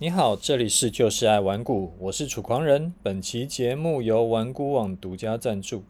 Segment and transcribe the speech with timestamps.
[0.00, 2.94] 你好，这里是就是爱玩股，我是楚狂人。
[3.02, 5.82] 本期节目由玩股网独家赞助。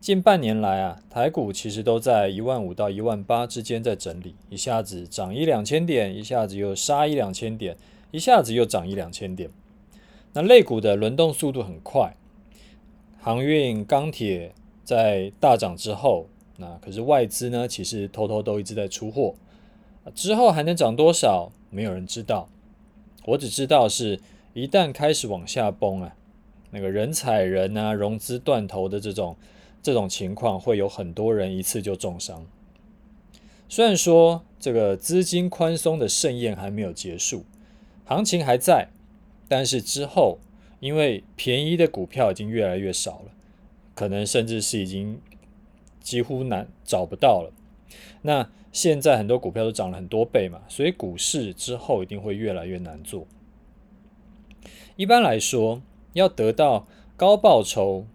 [0.00, 7.76] 近半年来啊，台股其实都在一万五到一万八之间在整理，一下子涨一两千点，一下子又杀一两千点，
[8.10, 9.50] 一下子又涨一两千点。
[10.32, 12.16] 那类股的轮动速度很快，
[13.20, 16.26] 航运、钢铁在大涨之后，
[16.56, 19.34] 那可是外资呢，其实偷偷都一直在出货。
[20.14, 21.52] 之后还能涨多少？
[21.68, 22.48] 没有人知道。
[23.26, 24.20] 我只知道是
[24.52, 26.14] 一旦开始往下崩啊，
[26.70, 29.36] 那个人踩人啊，融资断头的这种
[29.82, 32.46] 这种情况，会有很多人一次就重伤。
[33.68, 37.44] 虽然说这个资金宽松的盛宴还没有结束，
[38.04, 38.88] 行情还在，
[39.48, 40.38] 但是之后
[40.80, 43.32] 因为便宜的股票已经越来越少了，
[43.94, 45.18] 可能甚至是已经
[46.00, 47.50] 几乎难找不到了。
[48.22, 53.26] 那现在很多股票都涨了很多倍嘛，所以股市之后一定会越来越难做。
[54.96, 55.82] 一般来说，
[56.12, 58.06] 要得到高报酬，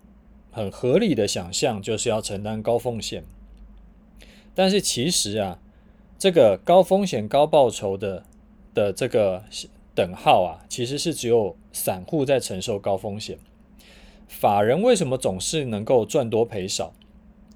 [0.51, 3.23] 很合理的想象就是要承担高风险。
[4.55, 5.59] 但是其实啊，
[6.17, 8.23] 这个高风险高报酬的
[8.73, 9.43] 的这个
[9.95, 13.37] 等号啊，其实是只有散户在承受高风险。
[14.27, 16.93] 法人为什么总是能够赚多赔少？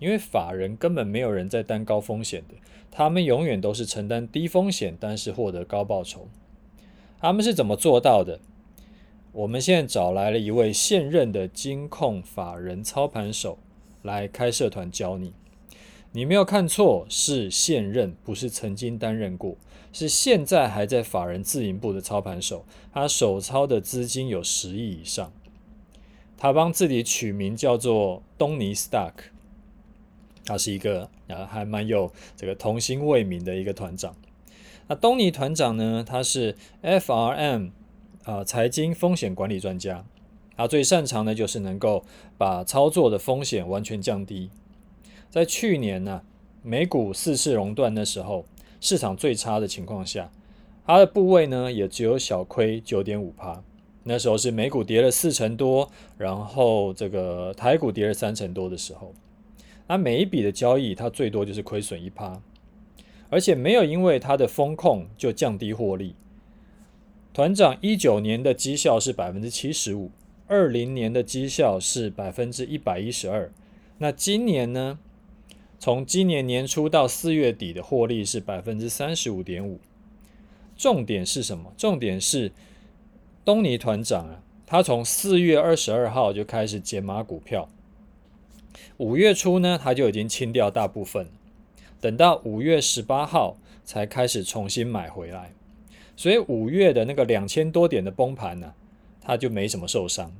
[0.04, 2.56] 因为法人根本没有人在担高风险的。
[2.92, 6.28] 他们永远都是承担低风险，但是获得高报酬。
[7.22, 8.42] 他们是怎么做到的？
[9.31, 13.58] 我们现在找来了一位现任的金控法人操盘手
[14.02, 15.34] 来开社团教你。
[16.12, 19.56] 你没有看错，是现任，不是曾经担任过，
[19.94, 22.66] 是现在还在法人自营部的操盘手。
[22.92, 25.31] 他手操的资金有十亿以上。
[26.38, 29.14] 他帮自己取名叫做东尼 Stock。
[30.45, 34.16] 他是一个啊，还蛮有这个童心未泯的一个团长。
[34.88, 37.72] 那东尼团长呢，他是 FRM
[38.23, 40.05] 啊财经风险管理专家。
[40.55, 42.03] 他最擅长的就是能够
[42.38, 44.51] 把操作的风险完全降低。
[45.29, 46.22] 在去年呢、
[46.62, 48.45] 美股四次熔断的时候，
[48.79, 50.29] 市场最差的情况下，
[50.85, 53.63] 他的部位呢也只有小亏九点五趴。
[54.03, 59.12] 那时候是美股跌了四成多，然后这个台股跌了三成多的时候。
[59.88, 62.41] 那每一笔的交易，它最多就是亏损一趴，
[63.29, 66.16] 而且没有因为它的风控就降低获利。
[67.33, 70.11] 团长一九年的绩效是百分之七十五，
[70.47, 73.51] 二零年的绩效是百分之一百一十二。
[73.97, 74.99] 那今年呢？
[75.79, 79.81] 从今年年初到四月底的获利是百分之三十五点五。
[80.77, 81.73] 重点是什么？
[81.75, 82.53] 重点是
[83.44, 87.67] 东尼团长啊，他从四月二十二号就开始减码股票。
[88.97, 91.28] 五月初呢，他就已经清掉大部分，
[92.00, 95.53] 等到五月十八号才开始重新买回来，
[96.16, 98.73] 所以五月的那个两千多点的崩盘呢，
[99.22, 100.31] 他就没什么受伤。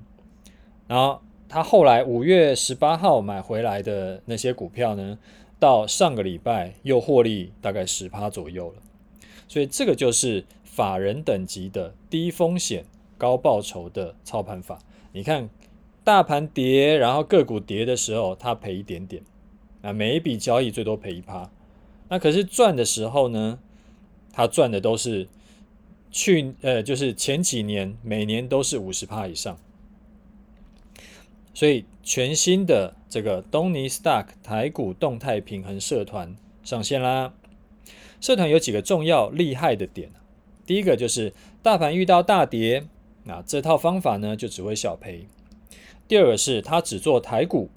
[0.88, 5.18] 然后他后来五月十八号买回来的那些股票呢，
[5.60, 8.82] 到上个礼拜又获利大概十趴左右了，
[9.48, 12.86] 所以这个就是法人等级的低风险
[13.18, 14.80] 高报酬的操盘法。
[15.12, 15.50] 你看。
[16.04, 19.24] 大盘跌，然后个股跌的时候，它赔一点点，
[19.82, 21.50] 啊，每一笔交易最多赔一趴。
[22.10, 23.60] 那可是赚的时候呢，
[24.32, 25.28] 它赚的都是
[26.12, 29.58] 去呃，就是前几年每年都是五十趴以上。
[31.54, 37.34] 所以全新的这个东尼 Stock 台股动态平衡社团上线啦。
[38.20, 40.12] 社团有几个重要厉害的点，
[40.66, 42.86] 第一个就是大盘遇到大跌，
[43.24, 45.28] 那这套方法呢就只会小赔。
[46.08, 47.70] 第二个是，他只做台股，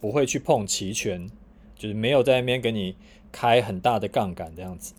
[0.00, 1.30] 不会去碰期权，
[1.74, 2.94] 就是没有在那边给你
[3.32, 4.94] 开很大的杠杆这样子。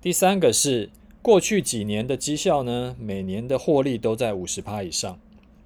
[0.00, 5.18] 第三个是，过去几年的绩效呢，每年的获利都在五十趴以上，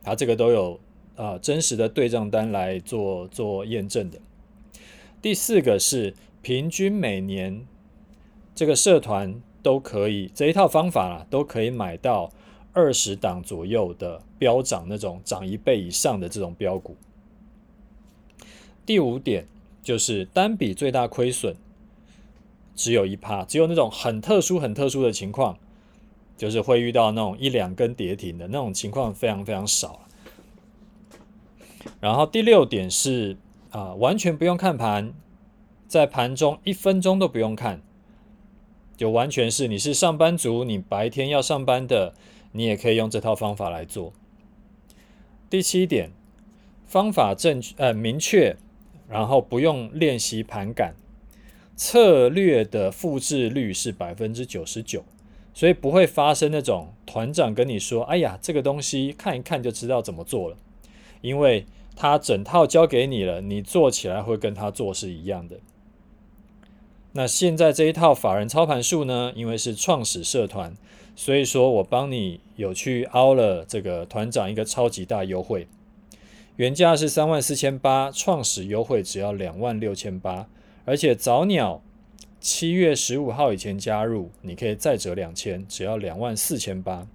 [0.03, 0.81] 他这个都有
[1.15, 4.19] 啊、呃、真实的对账单来做做验证的。
[5.23, 7.67] 第四个是，平均每年
[8.55, 12.31] 这个社团都可以这一套方法啦，都可以买到。
[12.73, 16.97] 二十档左右的飙涨，那种涨一倍以上的这种飙股。
[18.87, 19.47] 第五点
[19.83, 21.57] 就是单笔最大亏损
[22.77, 25.59] 只有一趴，只有那种很特殊、很特殊的情况，
[26.37, 30.01] 就是会遇到那种一两根跌停的那种情况，非常非常少。
[32.01, 33.37] 然后第六点是
[33.71, 35.13] 啊，完全不用看盘，
[35.89, 37.83] 在盘中一分钟都不用看，
[38.97, 42.15] 就完全是你是上班族，你白天要上班的。
[42.53, 44.13] 你也可以用这套方法来做。
[45.49, 46.11] 第七点，
[46.87, 48.57] 方法正确呃明确，
[49.09, 50.95] 然后不用练习盘感，
[51.77, 55.05] 策略的复制率是百分之九十九，
[55.53, 60.57] 所以不会发生那种团长跟你说：“哎呀，这个东西看一看就知道怎么做了。”
[61.21, 65.59] 因为他整套交给你了，你做起来会跟他做是一样的。
[67.13, 70.77] 那现在这一套法人操盘术呢，因为是创始社团，
[71.21, 75.69] 所以说我帮你有去凹了这个团长一个超级大优惠，
[76.57, 80.49] 原价是三万四千八，创始优惠只要两万六千八，
[80.87, 81.83] 而且早鸟
[82.41, 87.07] 七月十五号以前加入，你可以再折两千，只要两万四千八。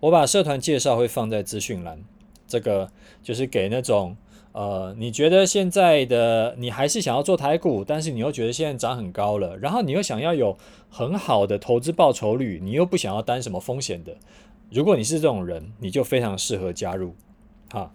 [0.00, 2.02] 我把社团介绍会放在资讯栏，
[2.48, 2.90] 这个
[3.22, 4.16] 就是给那种。
[4.56, 10.56] 呃，你觉得现在的你还是想要做台股，但是你又觉得现在涨很高了，然后你又想要有
[10.88, 14.16] 很好的投资报酬率，你又不想要担什么风险的，
[14.70, 17.14] 如果你是这种人，你就非常适合加入。
[17.70, 17.92] 哈，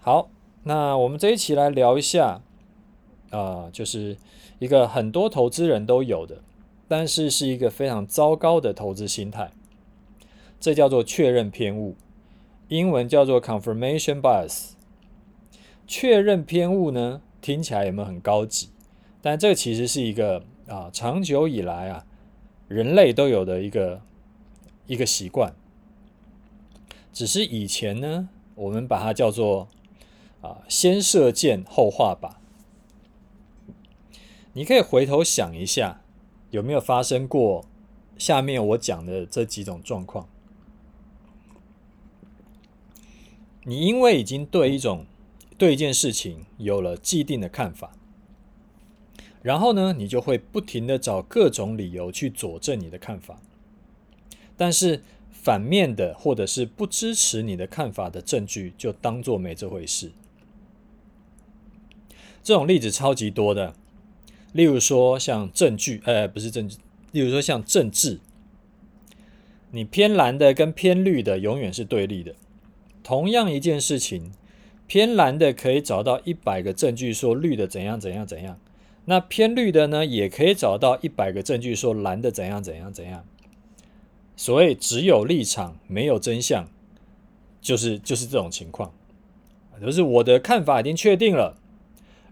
[0.00, 0.28] 好，
[0.64, 2.42] 那我们这一期来聊一下，
[3.30, 4.16] 啊、就是
[4.58, 6.42] 一个很多投资人都有的，
[6.88, 9.52] 但是是一个非常糟糕的投资心态，
[10.58, 11.94] 这叫做确认偏误，
[12.66, 14.70] 英文叫做 confirmation bias。
[15.90, 18.68] 确认偏误呢，听起来有没有很高级？
[19.20, 22.06] 但这其实是一个啊，长久以来啊，
[22.68, 24.00] 人类都有的一个
[24.86, 25.52] 一个习惯。
[27.12, 29.66] 只是以前呢，我们把它叫做
[30.40, 32.36] 啊，先射箭后画靶。
[34.52, 36.02] 你可以回头想一下，
[36.52, 37.64] 有没有发生过
[38.16, 40.28] 下面我讲的这几种状况？
[43.64, 45.04] 你因为已经对一种
[45.60, 47.92] 对一件事情有了既定的看法，
[49.42, 53.42] 然后呢，你就会不停的找各种理由去佐证你的看法。
[54.56, 60.12] 但是反面的或者是不支持你的看法的证据，就当做没这回事。
[62.42, 63.74] 这种例子超级多的，
[64.54, 66.78] 例如说像证据，呃，不是证据，
[67.12, 68.18] 例如说像政治，
[69.72, 72.34] 你偏蓝的跟偏绿的永远是对立的。
[73.02, 74.32] 同样一件事情。
[74.90, 78.58] 偏蓝的可以找到一百个证据说绿的怎样怎样怎样，
[79.04, 83.24] 那偏绿的呢，也可以找到一百个证据说蓝的怎样怎样怎样。
[84.36, 86.68] 所谓只有立场没有真相，
[87.60, 88.92] 就是就是这种情况，
[89.80, 91.56] 就是我的看法已经确定了，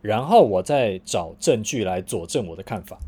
[0.03, 2.99] 然后我再找证据来佐证我的看法。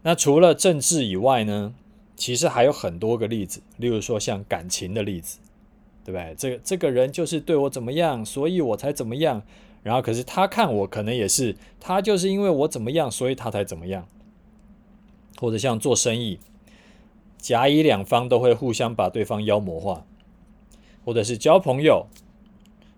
[0.00, 1.74] 那除了政治以外呢，
[2.16, 5.40] 其实还有很多个例子，例如说像感情的例子。
[6.08, 6.34] 对不对？
[6.38, 9.42] 这个这个人就是对我怎么样，所以我才怎么样。
[9.82, 14.08] 然后可是他看我，可能也是他就是因为我怎么样，所以他才怎么样。
[15.36, 16.40] 或者像做生意，
[17.36, 20.06] 甲乙两方都会互相把对方妖魔化，
[21.04, 22.06] 或者是交朋友，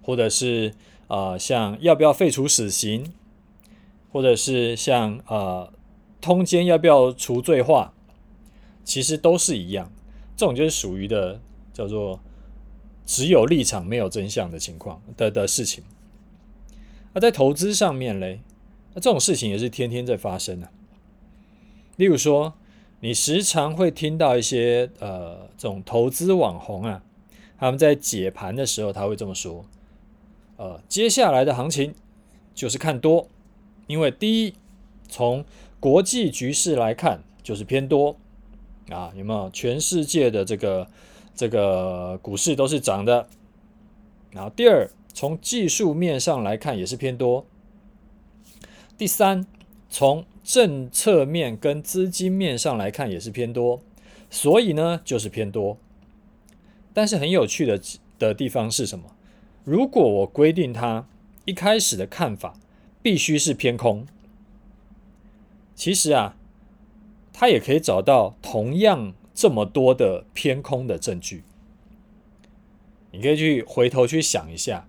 [0.03, 0.75] 或者是
[1.09, 3.12] 啊、像要不要废除死刑，
[4.12, 5.73] 或者是像啊、
[6.21, 7.93] 通奸要不要除罪化，
[8.85, 9.91] 其实都是一样。
[10.37, 11.41] 这种就是属于的
[11.73, 12.21] 叫做。
[13.11, 15.83] 只有立场没有真相的情况的的事情，
[17.12, 18.39] 那在投资上面嘞，
[18.95, 20.71] 那这种事情也是天天在发生啊。
[21.97, 22.55] 例如说，
[23.01, 27.03] 你时常会听到一些呃这种投资网红啊，
[27.59, 29.65] 他们在解盘的时候他会这么说：
[30.57, 31.93] 呃，接下来的行情
[32.55, 33.27] 就是看多，
[33.89, 34.55] 因为第一，
[35.09, 35.45] 从
[35.81, 38.15] 国际局势来看就是偏多
[38.89, 39.51] 啊，有没有？
[39.51, 40.87] 全世界的这个。
[41.40, 43.26] 这个股市都是涨的，
[44.30, 47.47] 然后第二，从技术面上来看也是偏多。
[48.99, 49.47] 第三，
[49.88, 53.80] 从政策面跟资金面上来看也是偏多，
[54.28, 55.78] 所以呢就是偏多。
[56.92, 57.80] 但是很有趣的
[58.18, 59.06] 的地方是什么？
[59.64, 61.06] 如果我规定它
[61.47, 62.52] 一开始的看法
[63.00, 64.06] 必须是偏空，
[65.75, 66.37] 其实啊，
[67.32, 69.14] 它也可以找到同样。
[69.40, 71.44] 这么多的偏空的证据，
[73.11, 74.87] 你可以去回头去想一下，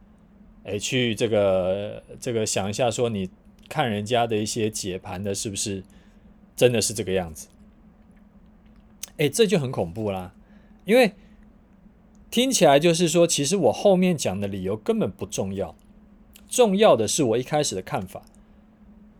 [0.65, 3.29] 哎，去这个这个想一下，说你
[3.69, 5.85] 看人家的一些解盘的，是不是
[6.53, 7.47] 真的是这个样子？
[9.15, 10.33] 哎，这就很恐怖啦，
[10.83, 11.13] 因为
[12.29, 15.73] 听起来就是说，其实我后面讲的理由根本不重要，
[16.49, 18.25] 重要的是我一开始的看法。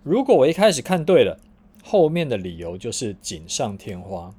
[0.04, 1.40] 如果我一开始看对了，
[1.82, 4.36] 后面的理由就是锦上添花。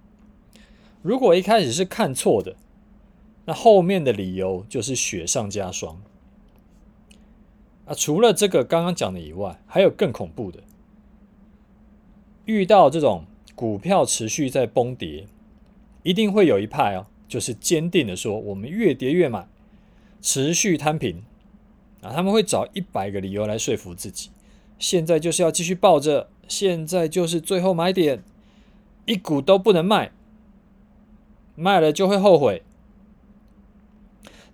[1.03, 2.57] 如果一开始是看错的，
[3.45, 6.01] 那后面的理由就是雪上加霜。
[7.87, 10.61] 啊，除了这个刚刚讲的以外，还有更恐怖的。
[12.45, 15.27] 遇到这种股票持续在崩跌，
[16.05, 19.49] 一定会有一派哦，就是坚定的说，我们越跌越买，
[20.21, 21.25] 持续摊平。
[22.01, 24.31] 啊，他们会找一百个理由来说服自己，
[24.79, 28.23] 现在就是要继续抱着，现在就是最后买点。
[29.05, 30.13] 一股都不能卖，
[31.55, 32.63] 卖了就会后悔。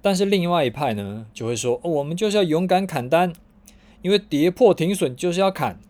[0.01, 3.33] 但是另外一派呢，就会说，哦，我们就是要勇敢砍单，
[4.03, 5.81] 因为跌破停损就是要砍，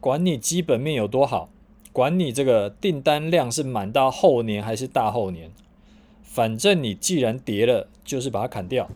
[0.00, 1.50] 管你基本面有多好，
[1.92, 5.50] 管你这个订单量是满到后年还是大后年，
[6.22, 8.88] 反正你既然跌了，就是把它砍掉。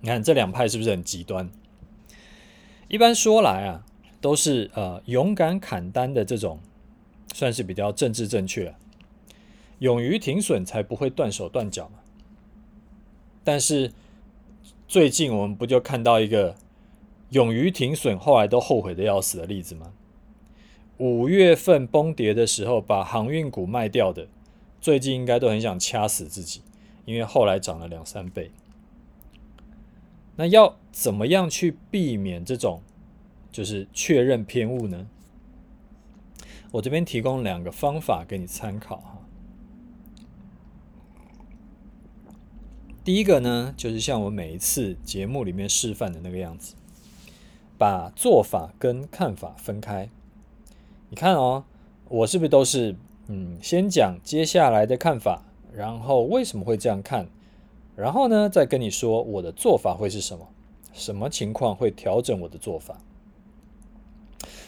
[0.00, 1.48] 你看这两派是不是很极端？
[2.88, 3.84] 一般说来啊，
[4.20, 6.58] 都是呃勇敢砍单的这种，
[7.32, 8.74] 算是比较政治正确，
[9.78, 11.98] 勇于停损才不会断手断脚嘛。
[13.44, 13.92] 但是
[14.88, 16.56] 最近我们不就看到一个
[17.30, 19.92] 勇于停损，后来都后悔的要死的例子吗？
[20.98, 24.28] 五月份崩跌的时候，把航运股卖掉的，
[24.80, 26.62] 最近应该都很想掐死自己，
[27.04, 28.50] 因为后来涨了两三倍。
[30.36, 32.82] 那要怎么样去避免这种
[33.52, 35.06] 就是确认偏误呢？
[36.72, 39.18] 我这边提供两个方法给你参考哈。
[43.06, 46.74] 第一个呢，就是像我每一次节目里面示范的那个样子，
[47.78, 50.10] 把做法跟看法分开。
[51.10, 51.62] 你看哦，
[52.08, 52.96] 我是不是都是
[53.28, 57.28] 嗯，先讲接下来的看法，然后为什么会这样看，
[57.94, 60.48] 然后呢，再跟你说我的做法会是什么，
[60.92, 62.98] 什么情况会调整我的做法？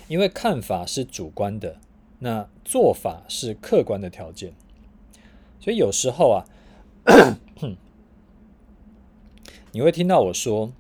[0.07, 1.79] 因为看法是主观的，
[2.21, 4.53] 那做法是客观的条件，
[5.59, 6.47] 所以有时候啊。
[9.79, 10.73] 你会听到我说，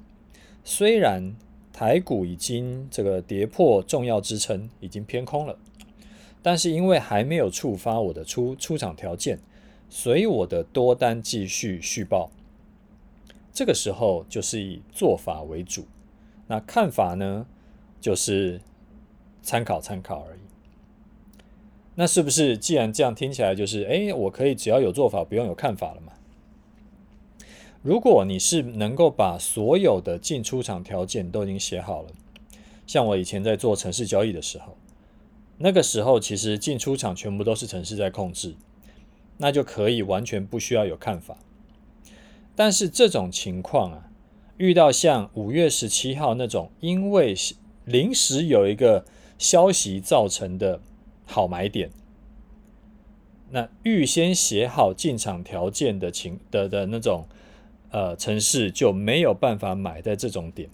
[0.64, 1.36] 虽然
[1.72, 5.56] 台股已经这个跌破重要支撑，已经偏空了，
[6.42, 9.38] 但是因为还没有触发我的出出场条件，
[9.88, 12.32] 所以我的多单继续续报。
[13.52, 15.86] 这个时候就是以做法为主，
[16.48, 17.46] 那看法呢，
[18.00, 18.60] 就是
[19.42, 20.40] 参考参考而已。
[21.94, 26.14] 那是不是既然这样听起来就是，哎，我可以只要有做法，不用有看法了嘛？
[27.88, 32.10] 如果你是能够把所有的进出场条件都已经写好了，
[32.86, 34.76] 像我以前在做城市交易的时候，
[35.56, 38.56] 那个时候其实进出场全部都是城市在控制，
[39.38, 41.38] 那就可以完全不需要有看法。
[42.54, 44.10] 但是这种情况啊，
[44.58, 47.34] 遇到像五月十七号那种因为
[47.86, 49.06] 临时有一个
[49.38, 50.82] 消息造成的
[51.24, 51.90] 好买点，
[53.48, 57.24] 那预先写好进场条件的情的的那种。
[57.90, 60.68] 呃，城市就没有办法买在这种点，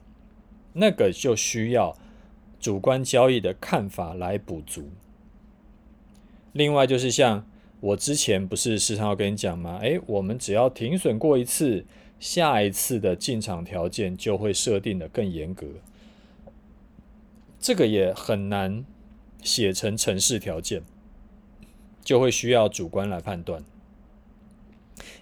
[0.73, 1.97] 那个就需要
[2.59, 4.91] 主观交易的看法来补足。
[6.53, 7.47] 另外就是像
[7.81, 9.79] 我之前不是时常要跟你讲吗？
[9.83, 11.85] 诶，我们只要停损过一次，
[12.19, 15.67] 下一次的进场条件就会设定的更严格。
[17.61, 18.85] 这个也很难
[19.43, 20.83] 写成城市条件，
[22.03, 23.63] 就会需要主观来判断。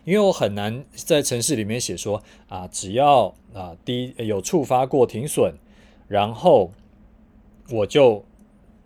[0.04, 5.54] 因为我很难在程式里面写说啊，只要啊第一有触发过停损，
[6.08, 6.72] 然后
[7.70, 8.24] 我就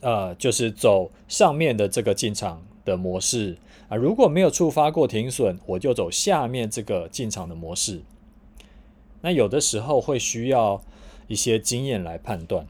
[0.01, 3.57] 呃就是走上面的这个进场的模式
[3.89, 8.03] 啊，如果没有触发过停损，我就走下面这个进场的模式。
[9.23, 10.83] 那有的时候会需要
[11.29, 12.67] 一些经验来判断，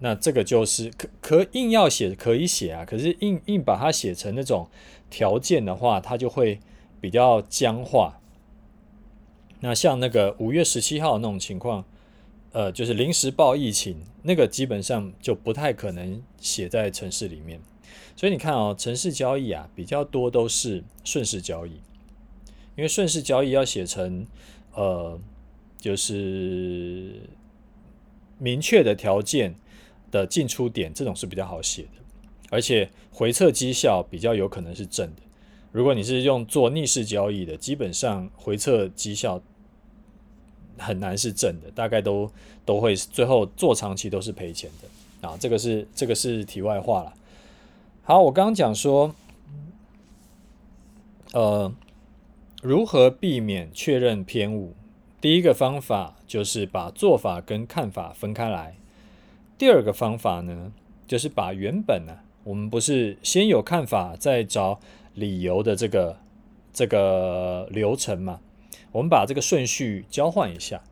[0.00, 4.68] 那这个就是可可硬要写可以写啊，可是硬硬把它写成那种
[5.08, 6.60] 条件的话，它就会。
[7.04, 8.18] 比较僵化，
[9.60, 11.84] 那像那个五月十七号那种情况，
[12.52, 17.60] 呃，就是临时报疫情，那个基本上就不太可能写在城市里面。
[18.16, 21.72] 所以你看哦，城市交易啊，比较多都是顺势交易，
[22.74, 24.26] 因为顺势交易要写成
[24.72, 25.20] 呃，
[25.76, 27.20] 就是
[28.38, 29.54] 明确的条件
[30.10, 32.00] 的进出点，这种是比较好写的，
[32.48, 35.20] 而且回测绩效比较有可能是正的。
[35.74, 39.42] 如果你是用做逆势交易的，基本上回测绩效
[40.78, 42.30] 很难是正的，大概都
[42.64, 45.36] 都会最后做长期都是赔钱的啊。
[45.36, 47.12] 这个是这个是题外话了。
[48.04, 49.12] 好，我刚刚讲说，
[51.32, 51.74] 呃，
[52.62, 54.74] 如何避免确认偏误？
[55.20, 58.76] 第一个方法就是把做法跟看法分开来。
[59.58, 60.72] 第二个方法呢，
[61.08, 64.80] 就是把原本呢、啊，我们不是先有看法再找。
[65.16, 66.16] 理由的这个
[66.72, 68.40] 这个流程嘛，
[68.90, 70.82] 我们把这个顺序交换一下，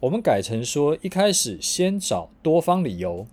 [0.00, 3.26] 我们改成说，一开始先找多方理由，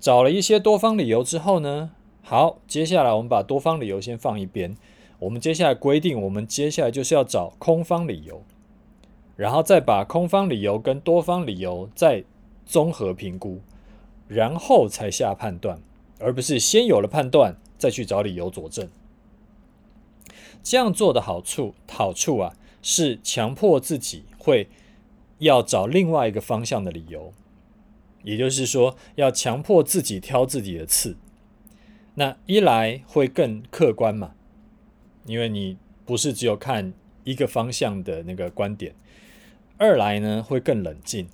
[0.00, 4.76] 找了一些多方理由之后呢，好，接下来我们把多方理由先放一边，
[5.20, 8.42] 我们接下来规定，我们接下来就是要找空方理由，
[9.36, 12.24] 然后再把空方理由跟多方理由再
[12.66, 13.60] 综合评估，
[14.26, 15.80] 然后才下判断，
[16.22, 17.56] 而不是先有了判断。
[17.82, 18.88] 再去找理由佐证。
[20.62, 24.68] 这样做的好处，好处啊，是强迫自己会
[25.38, 27.32] 要找另外一个方向的理由，
[28.22, 31.16] 也就是说，要强迫自己挑自己的刺。
[32.14, 34.36] 那一来会更客观嘛，
[35.26, 38.92] 因为你不是只有看一个方向的那个观点；
[39.76, 41.28] 二来呢，会更冷静，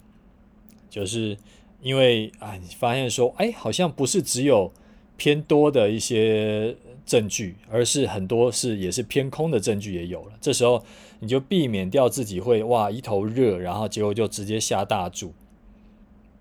[0.89, 1.37] 就是
[1.81, 4.73] 因为啊，你发现说，哎，好像不是只有
[5.17, 10.33] 偏多的一些证据，而是很多是也是偏空的证据也有了。
[10.41, 10.85] 这时候
[11.21, 15.33] 你就避免掉自己会哇一头热，然后结果就直接下大注，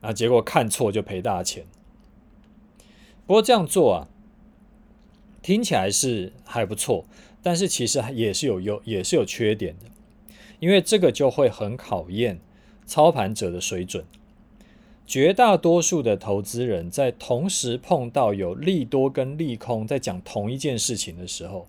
[0.01, 1.65] 啊，结果看错就赔大钱。
[3.25, 4.07] 不过这样做啊。
[5.43, 7.05] 听起来是还不错，
[7.41, 9.85] 但是其实也是有优，也是有缺点的，
[10.59, 12.41] 因为这个就会很考验
[12.85, 14.03] 操盘者的水准。
[15.07, 21.65] 绝大多数的投资人在同时碰到有利多跟利空在讲同一件事情的时候，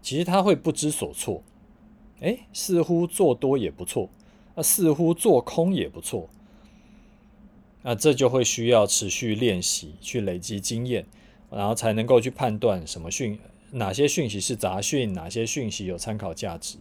[0.00, 1.42] 其实他会不知所措。
[2.20, 4.08] 诶，似乎做多也不错，
[4.54, 6.28] 啊，似乎做空也不错，
[7.82, 11.04] 那这就会需要持续练习，去累积经验。
[11.54, 13.38] 然后才能够去判断什么讯，
[13.72, 16.78] 哪些讯息是杂讯，哪些讯息有参考价值。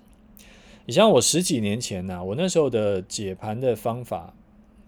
[0.86, 4.33] 你像我十几年前呢、我那时候的解盘的方法，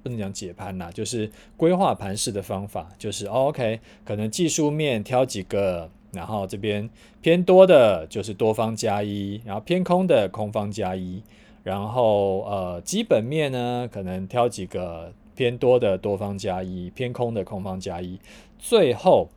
[0.04, 6.88] 不能讲解盘呐、啊，就是规划盘势的方法，就是、OK，可能技术面挑几个，然后这边
[7.22, 11.24] 偏多的就是多方加一，然后偏空的空方加一，
[11.64, 18.20] 然后呃基本面呢，可能挑几个偏多的多方加一，偏空的空方加一，
[18.60, 19.30] 最后。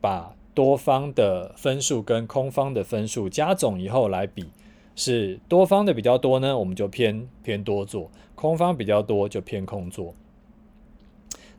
[0.00, 4.44] 把多方的分数跟空方的分数加总以后来比，
[4.96, 10.14] 是多方的比较多呢，我们就偏偏多做；空方比较多就偏空做。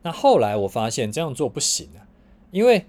[0.03, 2.07] 那后来我发现这样做不行啊，
[2.51, 2.85] 因为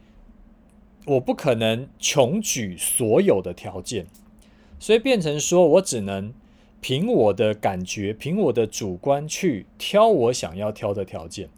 [1.07, 4.07] 我不可能穷举所有的条件，
[4.79, 6.33] 所以变成说我只能
[6.81, 11.49] 凭我的感觉，凭我的主观去挑我想要挑的条件。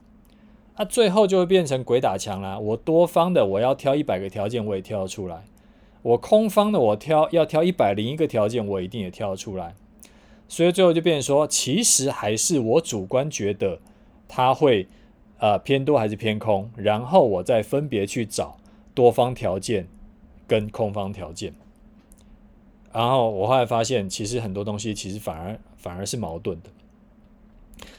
[0.77, 2.57] 那、啊、最后就会变成鬼打墙啦。
[2.57, 5.39] 我多方的，我要挑一百个条件，我也挑得出来；
[6.03, 9.75] 我空方的，我挑要挑一百零一个条件，我一定也挑得出来。
[10.49, 13.79] 所以最后就变成说，其实还是我主观觉得
[14.27, 14.89] 它会
[15.39, 18.57] 呃偏多还是偏空，然后我再分别去找
[18.95, 19.87] 多方条件
[20.47, 21.53] 跟空方条件。
[22.93, 26.71] 然后我后来发现，其实很多东西其实反而反而是矛盾的。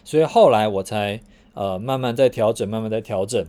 [0.03, 1.19] 所以后来我才。
[1.55, 3.45] 呃，慢慢在调整，慢慢在调整，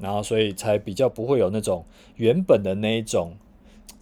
[0.00, 1.84] 然后所以才比较不会有那种
[2.16, 3.36] 原本的那一种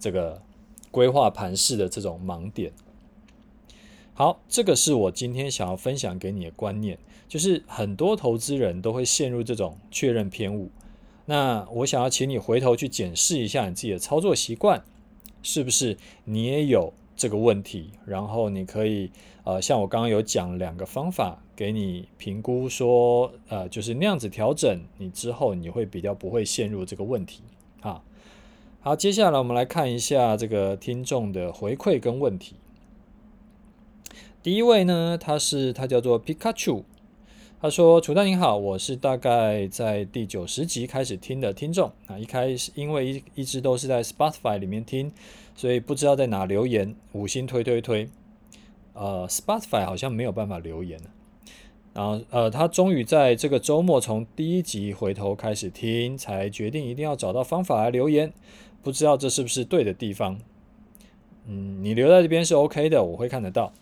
[0.02, 0.42] 这个
[0.90, 2.72] 规划盘势的这种盲点。
[4.14, 10.70] 好，这个是我今天想要分享给你的观念，就是很多投资人都会陷入这种确认偏误。
[11.26, 14.82] 那我想要请你回头去检视一下你自己的操作习惯，
[15.44, 17.92] 是不是你也有这个问题？
[18.04, 19.12] 然后你可以
[19.44, 21.38] 呃，像我刚刚有讲两个方法。
[21.54, 27.42] 给你评估说，呃，就是那样子调整，你之后你会比较不会陷入这个问题。
[28.84, 32.56] 好，接下来我们来看一下这个听众的回馈跟问题。
[34.42, 36.82] 第一位呢，他是他叫做皮卡丘，
[37.60, 45.12] 他说：“楚大您好，我是大概在第九十集开始听的听众啊，一开始因为一一直都是在 Spotify 里面听，
[45.54, 48.08] 所以不知道在哪留言，五星推推推。
[48.94, 50.98] 呃，Spotify 好像没有办法留言。”
[51.94, 58.32] 然后，呃，他终于在这个周末从第一集回头开始听，才决定一定要找到方法来留言。
[58.82, 60.38] 不知道这是不是对的地方？
[61.46, 63.72] 嗯，你留在这边是 OK 的，我会看得到。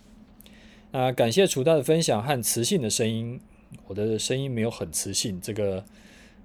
[0.91, 3.39] 那、感谢楚大的分享和磁性的声音，
[3.87, 5.83] 我的声音没有很磁性，这个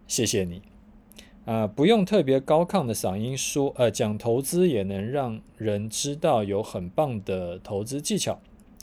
[0.06, 0.62] 谢谢你。
[1.44, 8.40] 啊、不用特别高亢的嗓音说，呃，讲投资也能让人知道有很棒的投资技巧。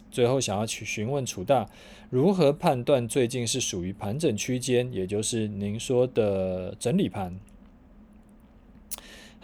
[0.10, 1.70] 最后想要去询问楚大，
[2.10, 7.38] 如何判断最近是属于盘整区间，也就是您说的整理盘？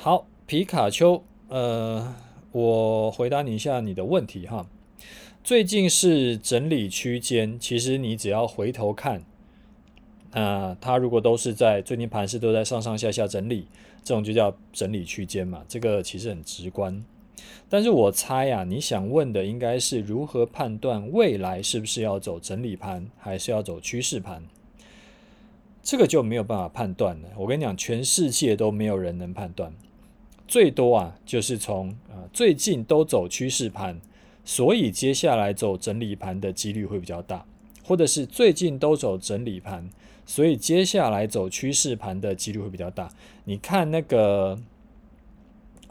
[0.02, 2.16] 好，皮卡丘，呃，
[2.54, 4.66] 我回答你一下你的问题哈。
[5.44, 9.22] 最近是整理区间，其实你只要回头看，
[10.32, 13.68] 啊、它如果都是在最近盘势都在上上下下整理，
[14.02, 17.04] 这种就叫整理区间嘛，这个其实很直观。
[17.68, 24.42] 但是我猜呀、你想问的应该是如何判断未来是不是要走整理盘，还是要走趋势盘？
[25.84, 27.28] 这个就没有办法判断了。
[27.36, 29.74] 我跟你讲，全世界都没有人能判断，
[30.50, 34.02] 最多啊就是从啊、呃、最近都走趋势盘，
[34.44, 37.46] 所以接下来走整理盘的几率会比较大，
[37.86, 39.90] 或者是最近都走整理盘，
[40.26, 43.10] 所以接下来走趋势盘的几率会比较大。
[43.46, 44.60] 你看那个。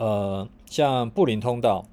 [0.00, 1.84] 呃，像布林通道，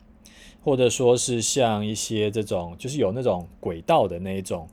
[0.64, 4.68] 或者说是像一些这种就是有那种轨道的那一种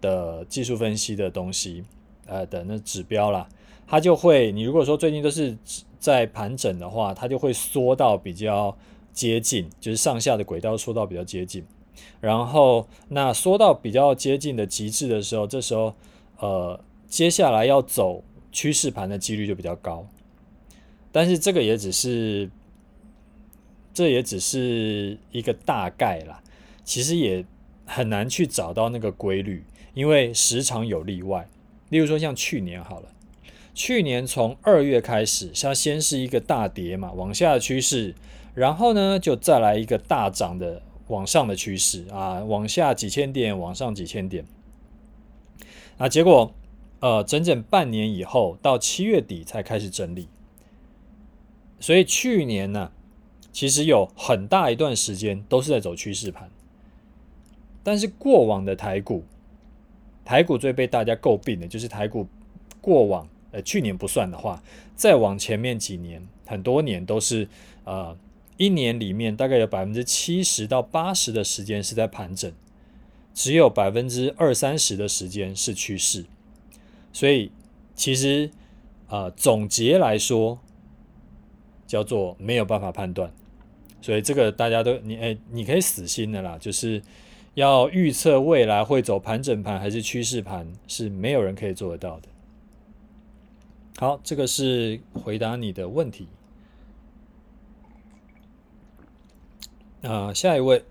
[0.00, 1.84] 的技术分析的东西，
[2.24, 3.46] 呃的那指标啦，
[3.86, 5.54] 它就会，你如果说最近都是
[5.98, 8.76] 在盘整的话，它就会缩到比较
[9.12, 11.64] 接近，就是上下的轨道缩到比较接近，
[12.20, 15.94] 然后那缩到比较接近的极致的时候，这时候
[16.38, 20.06] 呃接下来要走趋势盘的几率就比较高，
[21.10, 22.50] 但是这个也只是，
[23.92, 26.42] 这也只是一个大概啦，
[26.84, 27.44] 其实也
[27.86, 31.48] 很难去找到那个规律，因为时常有例外。
[31.88, 33.08] 例如说，像去年好了，
[33.78, 38.12] 去年从二月开始，它先是一个大跌嘛，往下的趋势，
[38.52, 44.44] 然后呢，就再来一个大涨的往上的趋势啊，往下几千点，往上几千点，
[45.96, 46.52] 啊，结果
[46.98, 50.26] 呃，整整半年以后，到七月底才开始整理，
[51.78, 52.90] 所以去年呢，
[53.52, 56.50] 其实有很大一段时间都是在走趋势盘，
[57.84, 59.22] 但是过往的台股。
[60.24, 62.26] 台股最被大家诟病的就是台股
[62.82, 63.26] 过往，
[63.62, 64.62] 去年不算的话，
[64.94, 67.48] 再往前面几年，很多年都是，
[67.84, 68.16] 呃，
[68.56, 72.52] 一年里面大概有百分之七十到八十的时间是在盘整，
[73.34, 76.24] 只有百分之二三十的时间是趋势，
[77.12, 77.50] 所以
[77.94, 78.50] 其实，
[79.08, 80.58] 呃，总结来说，
[81.86, 83.32] 叫做没有办法判断，
[84.00, 87.02] 所以这个大家都你哎，你可以死心的啦，就是。
[87.54, 92.28] 要预测未来会走盘整盘还是趋势盘，是没有人可以做得到的。
[94.00, 96.28] 好，这个是回答你的问题。
[100.02, 100.84] 啊、下一位，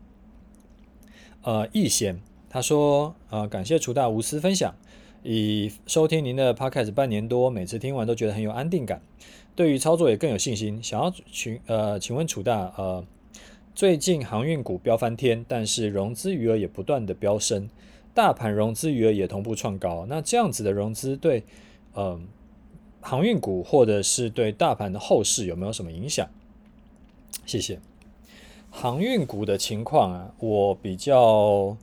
[1.44, 4.74] 呃，易贤，他说，呃，感谢楚大无私分享，
[5.22, 9.02] 已收听您的 Podcast 半年多，每次听完都觉得很有安定感，
[9.54, 10.82] 对于操作也更有信心。
[10.82, 13.04] 想要请呃，请问楚大，呃。
[13.74, 17.68] 最近航运股飙翻天，但是融资余额也不断的飙升，
[18.14, 20.06] 大盘融资余额也同步创高。
[20.08, 21.44] 那这样子的融资对，
[21.94, 22.20] 呃，
[23.00, 26.28] 航运股或者是对大盘的后市有没有什么影响？
[27.46, 27.78] 谢谢。
[28.70, 31.76] 航运股的情况啊，我比较，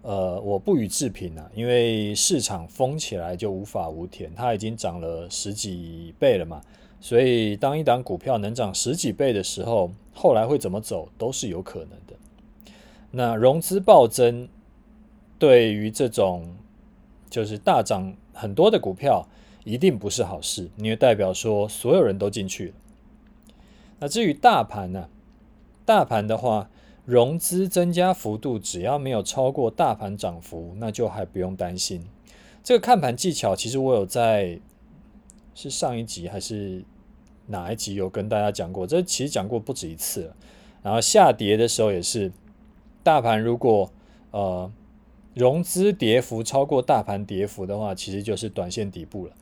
[0.00, 6.62] 呃，我不予置评啊，因为市场疯起来就无法无天，它已经涨了十几倍了嘛。
[7.00, 12.14] 所以，当一档股票能涨十几倍的时候，后来会怎么走都是有可能的。
[13.10, 14.48] 那融资暴增，
[15.38, 16.48] 对于这种
[17.28, 19.26] 就是大涨很多的股票，
[19.64, 22.74] 一定不是好事，因为代表说所有人都进去了。
[24.00, 25.08] 那至于大盘呢、
[25.84, 26.70] 大盘的话，
[27.04, 32.04] 融资增加幅度只要没有超过大盘涨幅，那就还不用担心。
[32.62, 34.60] 这个看盘技巧，其实我有在
[35.54, 36.84] 是上一集还是？
[37.48, 38.86] 哪一集有跟大家讲过？
[38.86, 40.36] 这其实讲过不止一次了。
[40.80, 42.32] 然后下跌的时候也是，
[43.02, 43.90] 大盘如果
[44.30, 44.72] 呃
[45.34, 49.32] 融资跌幅超过大盘跌幅的话，其实就是短线底部了。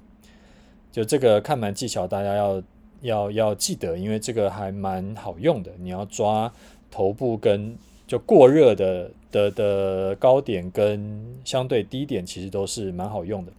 [0.90, 2.62] 就这个看盘技巧，大家要
[3.02, 5.72] 要要记得，因为这个还蛮好用的。
[5.78, 6.52] 你要抓
[6.90, 7.76] 头部跟
[8.06, 13.52] 就过热的的的高点跟相对低点，其实都是蛮好用的。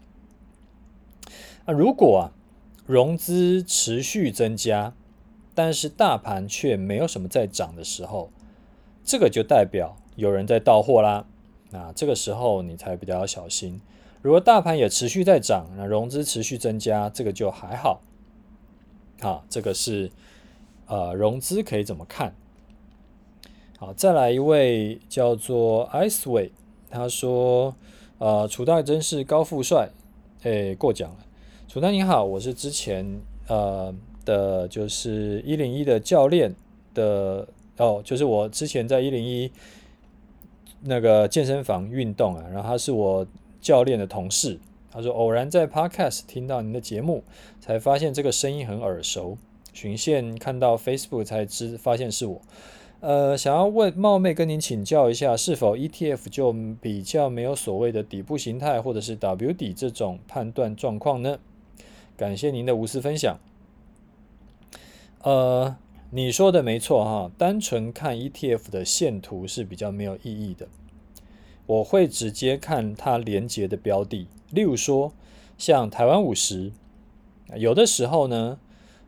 [1.66, 2.32] 那如果啊。
[2.88, 4.94] 融资持续增加，
[5.54, 8.32] 但是大盘却没有什么在涨的时候，
[9.06, 11.26] 这个就代表有人在倒货啦。
[11.70, 13.80] 那这个时候你才比较要小心。
[14.22, 18.02] 如果大盘也持续在涨，那融资持续增加，这个就还好。
[19.20, 20.12] 好，这个是
[20.86, 22.34] 呃融资可以怎么看？
[23.80, 26.52] 好，再来一位叫做 Iceway，
[26.90, 27.76] 他说
[28.20, 29.90] 呃楚大真是高富帅，
[30.44, 31.18] 哎过奖了。
[31.68, 33.92] 楚大你好，我是之前呃
[34.24, 36.56] 的，就是一零一的教练
[36.94, 39.52] 的哦，就是我之前在一零一
[40.82, 43.26] 那个健身房运动啊，然后他是我
[43.62, 44.60] 教练的同事，
[44.92, 47.24] 他说偶然在 Podcast 听到您的节目，
[47.60, 49.38] 才发现这个声音很耳熟，
[49.72, 52.42] 循线看到 Facebook 才知发现是我，
[53.00, 61.40] 呃，想要问冒昧跟您请教一下，是否 ETF 就比较没有所谓的底部形态或者是 W 底这种判断状况呢？
[62.18, 63.40] 感谢您的无私分享。
[65.24, 65.78] 呃，
[66.10, 70.68] 你说的没错哈，单纯看 ETF 的线图是比较没有意义的。
[71.72, 75.14] 我会直接看它连接的标的，例如说
[75.58, 76.74] 像台湾五十，
[77.56, 78.60] 有的时候呢，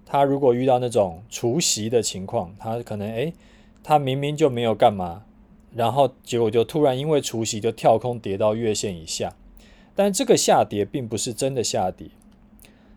[0.06, 3.34] 它如果遇到那种除息的情况，它可能诶，
[3.84, 5.26] 它明明就没有干嘛，
[5.76, 9.36] 然后结果就突然因为除息就跳空跌到月线以下，
[9.94, 12.08] 但这个下跌并不是真的下跌。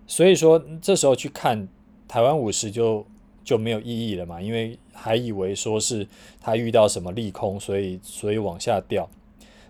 [0.06, 1.66] 所以说，这时候去看
[2.06, 3.04] 台湾五十就
[3.42, 6.06] 就没有意义了嘛，因为还以为说是
[6.40, 9.10] 它遇到什么利空，所以所以往下掉。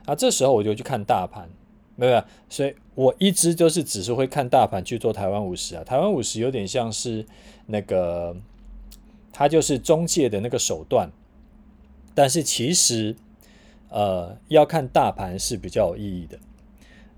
[0.06, 1.48] 那这时候我就去看大盘，
[1.96, 5.84] 没有，所以我一直就是只是会看大盘去做台湾五十啊。
[5.84, 7.26] 台湾五十有点像是
[7.66, 8.34] 那个，
[9.32, 11.10] 它就是中介的那个手段，
[12.14, 13.14] 但是其实
[13.90, 16.38] 呃要看大盘是比较有意义的。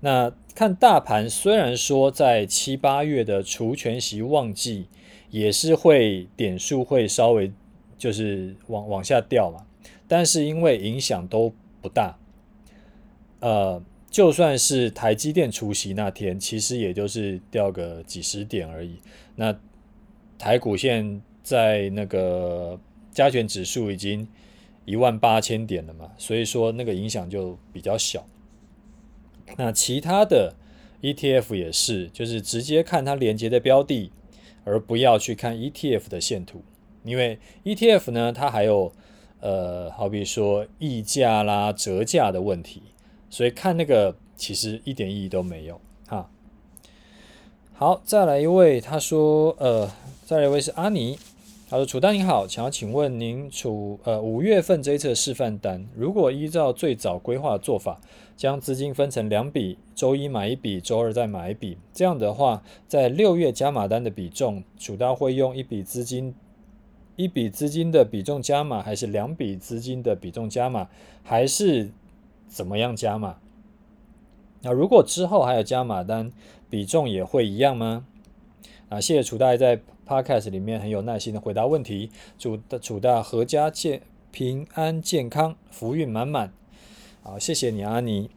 [0.01, 4.87] 那看大盘虽然说在七八月的除权息旺季。
[5.31, 7.51] 也是会点数会稍微
[7.99, 9.63] 就是往往下掉嘛，
[10.07, 12.17] 但是因为影响都不大，
[13.39, 18.99] 呃，就算是台积电除息那天，其实也就是掉个几十点而已。
[19.35, 19.57] 那
[20.37, 22.79] 台股现在那个
[23.11, 24.27] 加权指数已经
[24.85, 28.25] 一万八千点了嘛，所以说那个影响就比较小。
[29.57, 30.53] 那其他的
[31.01, 34.11] ETF 也是，就是直接看它连接的标的。
[34.65, 36.61] 而不要去看 ETF 的线图，
[37.03, 38.91] 因为 ETF 呢，它还有
[39.39, 42.83] 呃，好比说溢价啦、折价的问题，
[43.29, 46.29] 所以看那个其实一点意义都没有哈。
[47.73, 49.89] 好，再来一位，他说呃，
[50.25, 51.17] 再来一位是阿尼，
[51.69, 57.99] 他说楚大您好，想要请问您楚呃五月份这一次示范单，如果依照最早规划做法。
[58.39, 61.77] 将资金分成两笔，周一买一笔，周二再买一笔。
[61.93, 66.33] 这样的话，在六月加码单的比重，楚丹会用一笔资金、
[67.17, 70.87] 一笔资金的比重加码，还是两笔资金的比重加码，
[71.21, 71.89] 还是
[72.49, 73.37] 怎么样加码？
[74.61, 76.33] 那如果之后还有加码单，
[76.69, 78.05] 比重也会一样吗？
[78.89, 82.09] 啊，谢谢楚大在 Podcast 里面很有耐心的回答问题。
[82.37, 86.51] 祝楚大阖家健平安健康，福运满满。
[87.21, 88.31] 好，谢谢你，阿尼。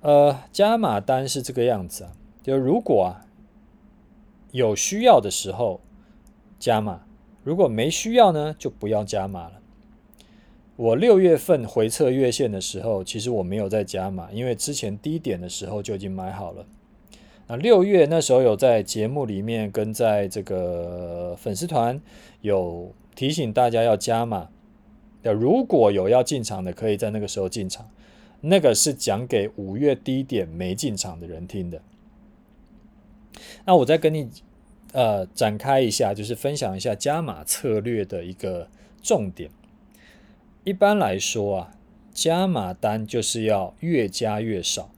[0.00, 3.28] 呃，加码单是这个样子啊，就如果啊
[4.50, 5.80] 有需要的时候
[6.58, 7.02] 加码，
[7.44, 9.59] 如果没需要呢，就不要加码了。
[10.80, 16.64] 我六月份回测月线的时候，其实我没有在加码，因为之前低点的时候就已经买好了。
[17.48, 22.00] 那六月那时候有在节目里面跟在这个粉丝团
[22.40, 24.48] 有提醒大家要加码。
[25.20, 27.86] 要如果有要进场的，可以在那个时候进场。
[28.40, 31.82] 那个是讲给五月低点没进场的人听的。
[33.66, 34.30] 那我再跟你
[34.92, 38.66] 呃展开一下，就是分享一下加码策略的一个
[39.02, 39.50] 重点。
[40.64, 41.72] 一般来说啊，
[42.12, 44.90] 加码单就是要越加越少。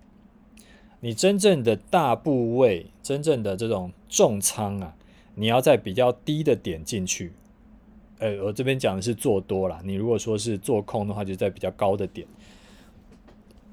[1.00, 4.96] 你真正的大部位，真正的这种重仓啊，
[5.34, 7.32] 你要在比较低的点进去。
[8.18, 9.80] 呃，我这边讲的是做多啦。
[9.84, 12.26] 你如果说是做空的话，就在比较高的点。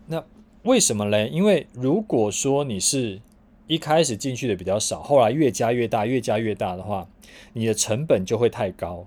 [0.08, 0.24] 那
[0.64, 1.28] 为什么嘞？
[1.30, 3.20] 因为如果说你是
[3.68, 7.08] 一开始进去的比较少，后来越加越大，越加越大的话，
[7.54, 9.06] 你的成本就会太高。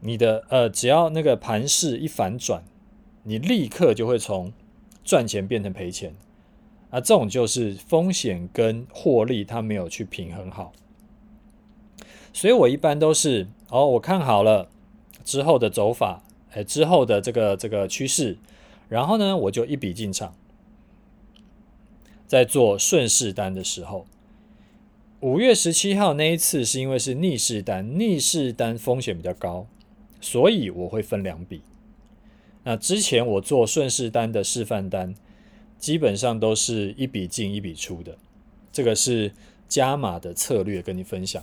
[0.00, 2.62] 你的呃，只要那个盘势一反转，
[3.24, 4.52] 你立刻就会从
[5.04, 6.14] 赚钱变成赔钱。
[6.90, 10.72] 啊，这种就是风险跟获利它没有去平衡好。
[12.32, 13.48] 所以我一般都是。
[13.70, 14.70] 哦，我看好了
[15.26, 18.38] 之后的走法，哎，之后的这个这个趋势，
[18.88, 20.34] 然后呢，我就一笔进场，
[22.26, 24.06] 在做顺势单的时候，
[25.20, 29.66] 五月十七号那一次是因为是逆势单，逆势单风险比较高，
[30.20, 31.62] 所以我会分两笔。
[32.64, 35.14] 那之前我做顺势单的示范单，
[35.78, 38.16] 基本上都是一笔进一笔出的，
[38.72, 39.32] 这个是
[39.68, 41.42] 加码的策略跟你分享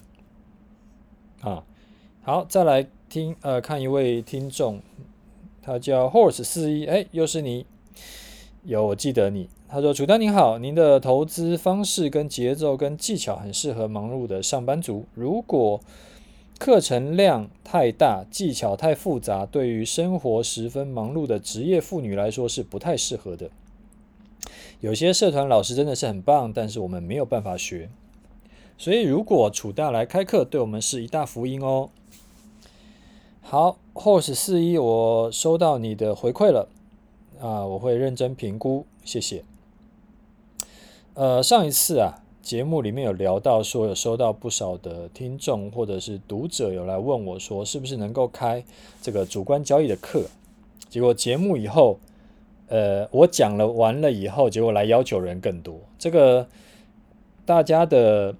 [1.41, 1.63] 啊。
[2.21, 4.81] 好，再来听呃，看一位听众，
[5.61, 7.65] 他叫 Horse 四一，哎，又是你，
[8.63, 9.49] 有我记得你。
[9.67, 15.05] 他说：“楚丹您好，您的投资方式跟节奏跟技巧很适合忙碌的上班族。
[15.15, 15.81] 如果
[16.57, 23.49] 课程量太大，技巧太复杂，对于生活十分忙碌的职业妇女来说是不太适合的。
[24.79, 27.89] 有些社团老师真的是很棒，但是我们没有办法学。
[28.77, 31.89] 所以如果楚大来开课，对我们是一大福音哦。”
[33.41, 36.67] 好，Horse 四一，我收到你的回馈了
[37.39, 39.43] 啊，我会认真评估，谢谢。
[41.13, 48.63] 呃，上一次啊，节目里面有聊到说，有收到不少的听众或者是读者有来问我说，是不是能够开
[49.01, 50.23] 这个主观交易的课？
[50.87, 51.97] 结果节目以后，
[52.67, 56.47] 呃，我讲了完了以后，结果来要求人更多，这个
[57.47, 58.35] 大家的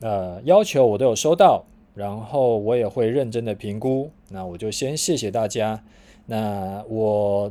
[0.00, 1.64] 呃要求我都有收到。
[1.94, 5.82] 然后我也会认真的评估，那我就先谢谢大家，
[6.26, 7.50] 那我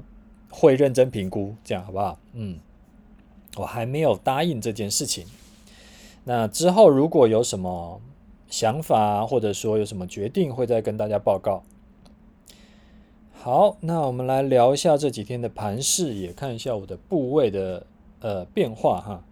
[0.52, 2.20] 会认真评估，这样好不好？
[2.34, 2.60] 嗯，
[3.58, 5.26] 我还没有答应这件事情。
[6.26, 8.02] 那之后如果有什么
[8.50, 11.64] 想法，或者说有什么决定，会再跟大家报告。
[13.32, 17.86] 好，那我们来聊一下这几天的盘势，也看一下我的部位的
[18.22, 19.24] 呃变化哈。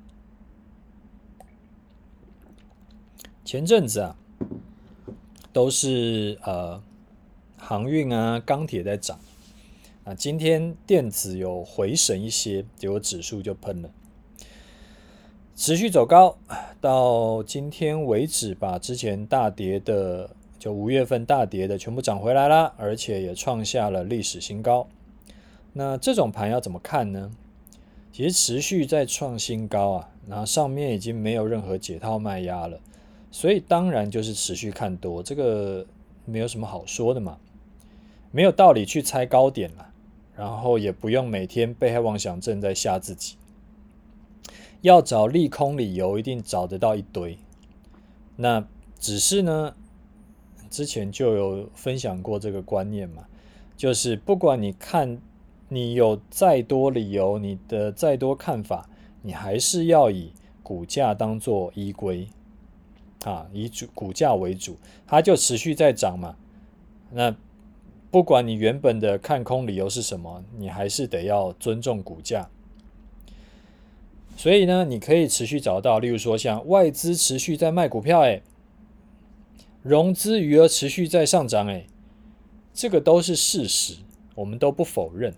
[3.44, 4.16] 前阵子啊，
[5.52, 6.82] 都是呃
[7.58, 9.20] 航运啊、钢铁在涨
[10.04, 13.90] 啊，今天电子有回神一些，结果指数就喷了。
[15.56, 16.36] 持续走高，
[16.82, 24.88] 到今天为止，把之前大跌的，就五月份大跌的全部涨回来啦，而且也创下了历史新高。
[25.74, 27.32] 那这种盘要怎么看呢？
[28.12, 32.80] 其实持续在创新高啊，那上面已经没有任何解套卖压了，
[33.30, 35.86] 所以当然就是持续看多，这个
[36.26, 37.38] 没有什么好说的嘛，
[38.32, 39.88] 没有道理去猜高点了，
[40.36, 43.36] 然后也不用每天被害妄想症在吓自己。
[44.84, 47.38] 要找利空理由，一定找得到一堆。
[48.36, 48.68] 那
[49.00, 49.74] 只是呢，
[50.70, 53.24] 之前就有分享过这个观念嘛，
[53.78, 55.22] 就是不管你看，
[55.70, 58.90] 你有再多理由，你的再多看法，
[59.22, 62.28] 你还是要以股价当做依归
[63.24, 64.76] 啊，以主股价为主，
[65.08, 66.36] 它就持续在涨嘛。
[67.10, 67.34] 那
[68.12, 72.50] 不管你原本的看空理由是什么，你还是得要尊重股价。
[74.36, 78.42] 所以呢，你可以持续找到，例如说像外资持续在卖股票，哎，
[79.82, 81.86] 融资余额持续在上涨，哎，
[82.74, 83.96] 这个都是事实，
[84.36, 85.34] 我们都不否认。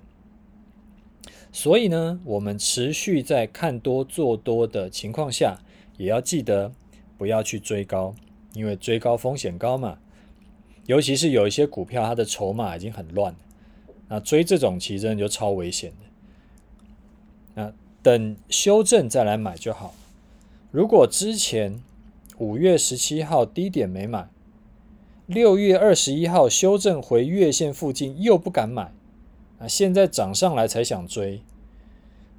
[1.52, 5.60] 所以呢，我们持续在看多做多的情况下，
[5.98, 6.72] 也要记得
[7.18, 8.16] 不要去追高，
[8.54, 10.00] 因为追高风险高嘛。
[10.88, 13.36] 尤其是有一些股票，它的筹码已经很乱，
[14.08, 16.06] 那追这种其实真的就超危险的。
[18.06, 19.96] 等修正再来买就好。
[20.70, 21.82] 如果之前
[22.38, 24.30] 五月十七号低点没买，
[25.26, 28.92] 六月二十一号修正回月线附近又不敢买，
[29.58, 31.42] 啊，现在涨上来才想追，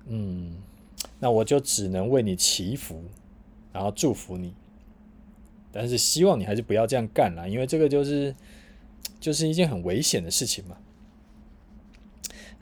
[0.06, 0.54] 嗯，
[1.18, 3.02] 那我就只能为你祈福，
[3.72, 4.54] 然后祝福你。
[5.72, 8.32] 但是希望你还是不要这样干啦，因为这个就是
[9.18, 10.76] 就是一件很危险的事情嘛。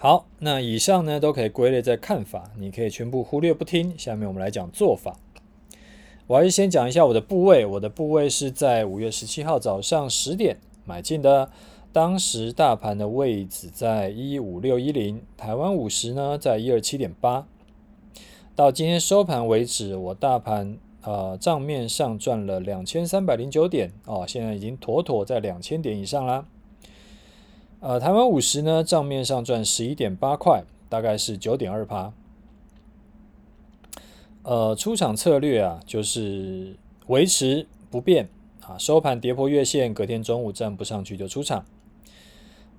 [0.04, 3.98] 好，那以上呢都可以归类在看法，你可以全部忽略不听。
[3.98, 5.16] 下面我们来讲做法。
[6.26, 11.50] 我还是先讲一下我的部位，我的部位是在五月十七号早上十点买进的，
[11.90, 17.46] 当时大盘的位置在一五六一零，台湾五十呢在一二七点八。
[18.54, 26.44] 到今天收盘为止，我大盘呃账面上赚了两千三百零九点哦，现在已经妥妥在两千点以上啦。
[27.84, 32.14] 呃，台湾五十呢，账面上赚十一点八块，大概是九点二趴。
[34.42, 36.76] 呃，出场策略啊，就是
[37.08, 38.30] 维持不变
[38.62, 41.66] 啊，收盘跌破月线，隔天中午站不上去就出场。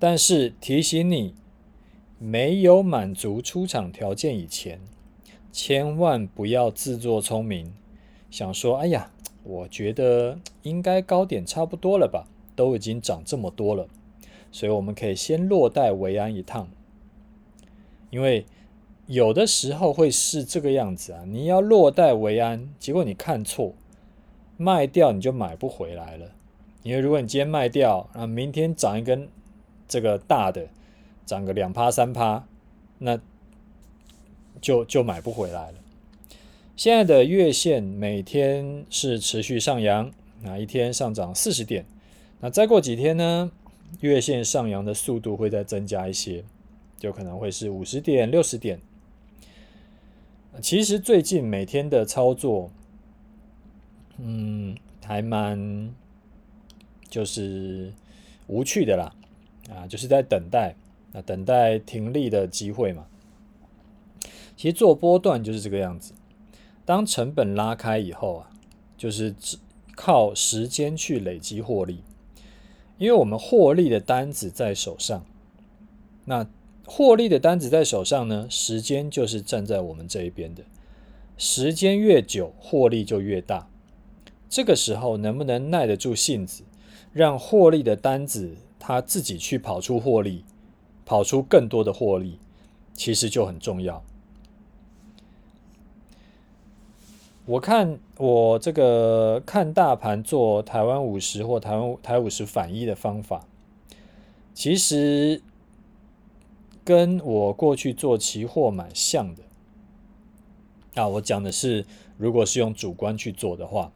[0.00, 1.36] 但是提醒你，
[2.18, 4.80] 没有满足出场条件以前，
[5.52, 7.72] 千万不要自作聪明，
[8.28, 9.12] 想说，哎呀，
[9.44, 13.86] 我觉得应该高点差不多了吧，都已经涨这么多了。
[14.56, 16.66] 所以我们可以先落袋为安一趟，
[18.08, 18.46] 因为
[19.06, 23.74] 有的时候会是这个样子啊，你要落袋为安，结果你看错，
[24.56, 26.30] 卖掉你就买不回来了。
[26.82, 29.28] 因为如果你今天卖掉，啊，明天涨一根
[29.86, 30.68] 这个大的，
[31.26, 32.46] 涨个两趴三趴，
[32.96, 33.20] 那
[34.62, 35.78] 就就买不回来了。
[36.74, 41.84] 现在的月线每天是持续上扬，那一天上涨四十点，
[42.40, 43.52] 那再过几天呢？
[44.00, 46.44] 月线上扬的速度会再增加一些，
[46.98, 48.80] 就可能会是五十点、六十点。
[50.60, 52.70] 其实最近每天的操作，
[54.18, 55.94] 嗯，还蛮
[57.08, 57.92] 就是
[58.46, 59.14] 无趣的啦，
[59.70, 60.74] 啊，就是在等待，
[61.12, 63.06] 啊，等待停利的机会嘛。
[64.56, 66.14] 其实做波段就是这个样子，
[66.84, 68.50] 当成本拉开以后啊，
[68.96, 69.34] 就是
[69.94, 72.02] 靠时间去累积获利。
[72.98, 75.24] 因为我们获利的单子在手上，
[76.24, 76.46] 那
[76.86, 80.64] 获利的单子在手上呢，时间就是站在我们这一边的，
[81.36, 83.68] 时间越久，获利就越大。
[84.48, 86.62] 这个时候能不能耐得住性子，
[87.12, 90.44] 让获利的单子它自己去跑出获利，
[91.04, 92.38] 跑出更多的获利，
[92.94, 94.02] 其实就很重要。
[97.46, 103.46] 我看我这个看大盘做台湾五十或台湾台五十反一的方法，
[104.52, 105.40] 其实
[106.84, 109.44] 跟我过去做期货蛮像的。
[110.96, 111.86] 啊，我讲的是，
[112.18, 113.92] 如果是用主观去做的话，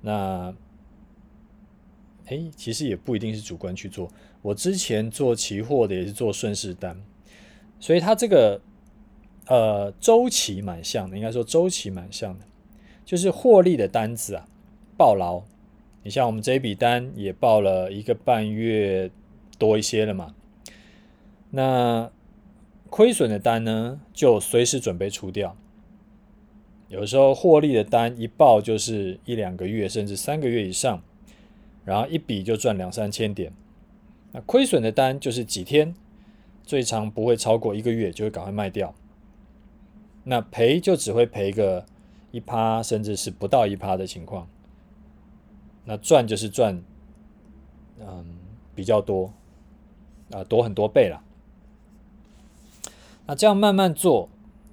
[0.00, 0.52] 那
[2.26, 4.10] 诶，其实也不一定是主观去做。
[4.40, 7.00] 我之前做期货的也是做顺势单，
[7.78, 8.60] 所以它这个
[9.46, 12.44] 呃周期蛮像的，应该说周期蛮像的，
[13.04, 14.48] 就是获利的单子啊，
[14.96, 15.42] 抱牢。
[16.04, 19.10] 你像我们这一笔单也报了一个半月
[19.58, 20.34] 多一些了嘛，
[21.50, 22.10] 那
[22.90, 25.56] 亏损的单呢，就随时准备出掉。
[26.88, 31.02] 有时候获利的单一报就是一两个月，甚至三个月以上，
[31.84, 33.52] 然后一笔就赚两三千点。
[34.32, 35.94] 那亏损的单就是几天，
[36.64, 38.94] 最长不会超过一个月，就会赶快卖掉。
[40.24, 41.86] 那赔就只会赔个
[42.32, 44.48] 一趴，甚至是不到一趴的情况。
[45.84, 46.82] 那赚就是赚，
[48.00, 48.24] 嗯，
[48.74, 49.32] 比较多，
[50.32, 51.22] 啊，多很多倍了。
[53.26, 54.28] 那这样慢慢做，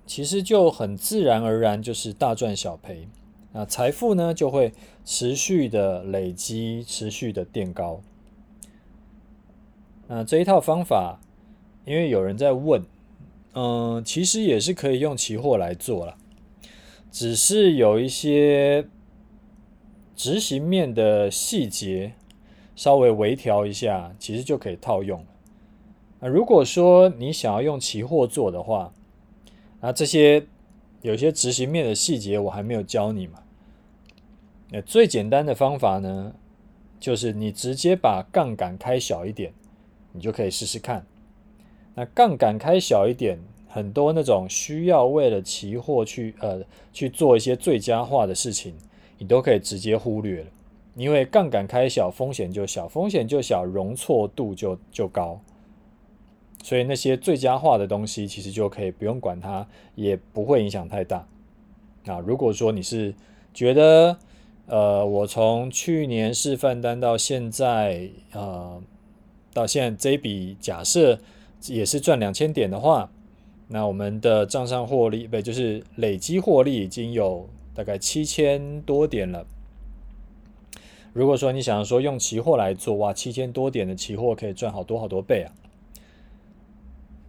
[0.08, 3.08] 其实就很自然而然就是大赚小赔。
[3.52, 8.02] 那财富呢就会持续的累积，持续的垫高。
[10.08, 11.20] 那这一套方法，
[11.86, 12.84] 因为有人在问，
[13.54, 16.18] 嗯，其实也是可以用期货来做了，
[17.12, 18.88] 只是有一些。
[20.16, 22.12] 执行面的细节
[22.76, 25.28] 稍微微调一下，其实就可以套用了。
[26.20, 28.94] 那如果说你想要用期货做的话，
[29.80, 30.46] 那这些
[31.02, 33.42] 有些执行面的细节我还没有教你嘛。
[34.72, 36.34] 那最简单的方法呢，
[37.00, 39.54] 就是你直接把杠杆开小一点，
[40.12, 41.06] 你就可以试试看。
[41.96, 43.40] 那杠杆开小一点，
[43.70, 46.62] 很多那种需要为了期货去呃
[46.92, 48.74] 去做一些最佳化的事情。
[49.22, 50.48] 你都可以直接忽略了，
[50.96, 55.42] 因为杠杆开小，风险就小，风险就小，容错度就就高，
[56.64, 61.28] 所以那些最佳化的东西其实就可以不用管它，也不会影响太大。
[62.06, 63.14] 啊，如果说你是
[63.54, 64.18] 觉得，
[64.68, 68.82] 呃，我从去年示范单到现在，呃，
[69.54, 71.20] 到现在这一笔假设
[71.68, 73.12] 也是赚两千点的话，
[73.70, 77.48] 那我们的账上获利，不就是累积获利已经有。
[77.72, 79.46] 大概七千多点了。
[81.14, 85.48] 如果说你想要说用期货来做，哇，七千多点的期货可以赚好多好多倍啊。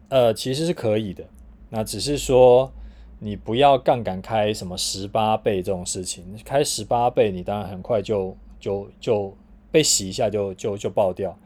[0.08, 1.24] 呃，其实是可以的。
[1.68, 2.72] 那只是说
[3.20, 9.36] 你不要杠杆开什么十八倍这种事情，开十八倍你当然很快就就就
[9.70, 11.38] 被洗一下就就就爆掉。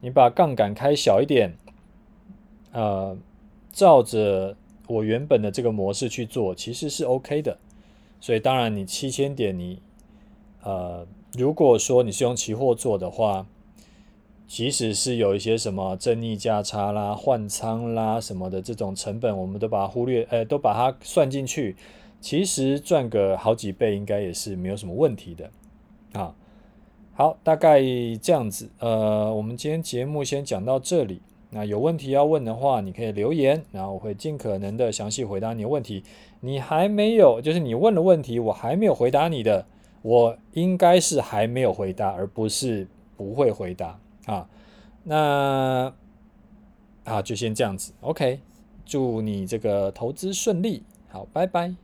[0.00, 1.54] 你把杠杆开小一点，
[2.72, 3.14] 呃，
[3.72, 4.56] 照着
[4.86, 7.56] 我原本的这个模式去做，其实是 OK 的。
[8.20, 9.80] 所以当然，你七千点你，
[10.62, 13.46] 呃，如果说你是用期货做的话，
[14.46, 21.74] 即使是有一些什么正逆价差啦、换仓啦什么的这种成本，我们都把它忽略，呃，都把它算进去，
[22.20, 25.50] 其实赚个好几倍应该也是没有什么问题的
[26.12, 26.34] 啊。
[27.14, 27.80] 好，大概
[28.20, 31.22] 这样子，呃，我们今天节目先讲到这里。
[31.54, 36.02] 那有问题要问的话，你可以留言，然后我会尽可能的详细回答你的问题。
[36.40, 39.66] 你还没有，就是你问的问题，我还没有回答你的，
[40.00, 44.48] 我应该是还没有回答，而不是不会回答啊。
[45.04, 45.92] 那
[47.04, 48.40] 啊，就先这样子，OK。
[48.84, 51.74] 祝你这个投资顺利，好，拜拜。